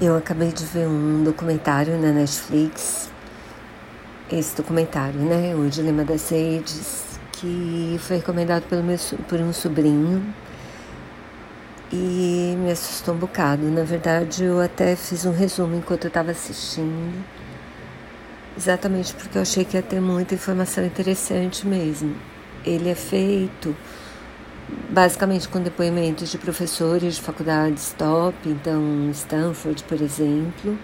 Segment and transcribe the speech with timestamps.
[0.00, 3.10] Eu acabei de ver um documentário na Netflix,
[4.30, 5.54] esse documentário, né?
[5.54, 8.96] O Dilema das Redes, que foi recomendado pelo meu,
[9.28, 10.34] por um sobrinho
[11.92, 13.62] e me assustou um bocado.
[13.70, 17.22] Na verdade, eu até fiz um resumo enquanto eu estava assistindo,
[18.56, 22.16] exatamente porque eu achei que ia ter muita informação interessante mesmo.
[22.64, 23.76] Ele é feito
[24.90, 30.78] basicamente com depoimentos de professores de faculdades top, então Stanford, por exemplo,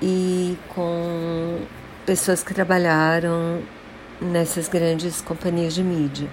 [0.00, 1.60] e com
[2.04, 3.62] pessoas que trabalharam
[4.20, 6.28] nessas grandes companhias de mídia.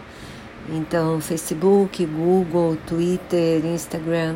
[0.69, 4.35] Então, Facebook, Google, Twitter, Instagram.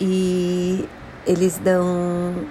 [0.00, 0.88] E
[1.26, 2.46] eles dão.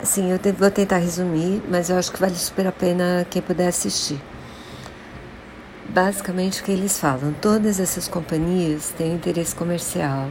[0.00, 3.68] Assim, eu vou tentar resumir, mas eu acho que vale super a pena quem puder
[3.68, 4.20] assistir.
[5.88, 10.28] Basicamente o que eles falam, todas essas companhias têm interesse comercial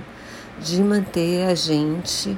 [0.59, 2.37] de manter a gente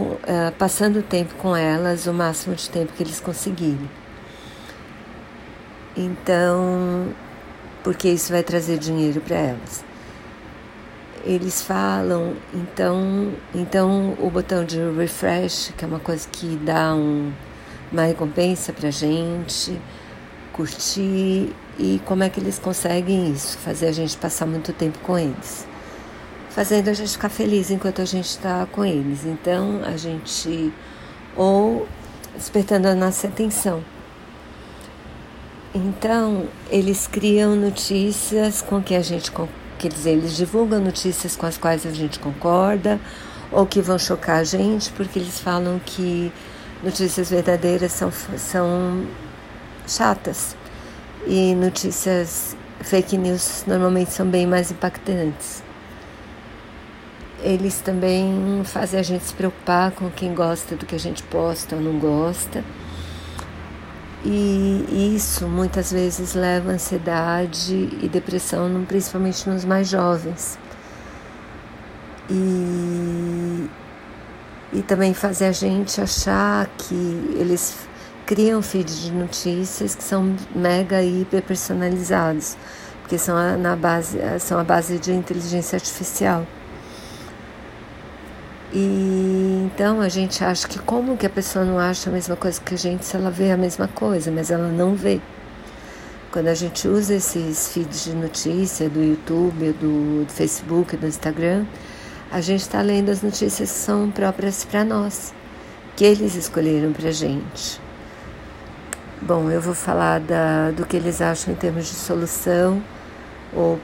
[0.00, 3.88] uh, passando tempo com elas o máximo de tempo que eles conseguirem.
[5.96, 7.14] Então,
[7.84, 9.84] porque isso vai trazer dinheiro para elas.
[11.24, 17.32] Eles falam, então, então o botão de refresh, que é uma coisa que dá um,
[17.90, 19.80] uma recompensa para gente,
[20.52, 25.18] curtir e como é que eles conseguem isso, fazer a gente passar muito tempo com
[25.18, 25.66] eles,
[26.50, 29.24] fazendo a gente ficar feliz enquanto a gente está com eles.
[29.24, 30.72] Então a gente
[31.36, 31.88] ou
[32.34, 33.82] despertando a nossa atenção.
[35.74, 39.32] Então eles criam notícias com que a gente,
[39.78, 43.00] quer dizer, eles divulgam notícias com as quais a gente concorda
[43.50, 46.32] ou que vão chocar a gente, porque eles falam que
[46.82, 49.04] notícias verdadeiras são, são
[49.86, 50.56] chatas
[51.26, 55.62] e notícias fake news normalmente são bem mais impactantes.
[57.42, 61.76] Eles também fazem a gente se preocupar com quem gosta do que a gente posta
[61.76, 62.64] ou não gosta.
[64.24, 70.58] E isso muitas vezes leva ansiedade e depressão, principalmente nos mais jovens.
[72.30, 73.68] E,
[74.72, 76.94] e também fazer a gente achar que
[77.38, 77.86] eles
[78.26, 82.56] criam feeds de notícias que são mega hiper personalizados,
[83.02, 86.46] porque são a, na base, são a base de inteligência artificial.
[88.72, 92.60] E então a gente acha que como que a pessoa não acha a mesma coisa
[92.60, 95.20] que a gente se ela vê a mesma coisa, mas ela não vê.
[96.32, 101.64] Quando a gente usa esses feeds de notícia do YouTube, do, do Facebook, do Instagram,
[102.32, 105.32] a gente está lendo as notícias que são próprias para nós,
[105.94, 107.80] que eles escolheram para gente.
[109.26, 112.82] Bom, eu vou falar da, do que eles acham em termos de solução
[113.54, 113.80] ou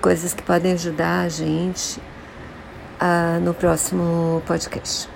[0.00, 1.98] coisas que podem ajudar a gente
[3.00, 5.08] uh, no próximo podcast.